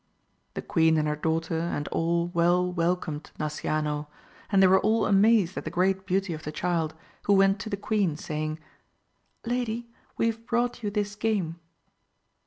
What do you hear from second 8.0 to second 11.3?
saying. Lady, we have brought you this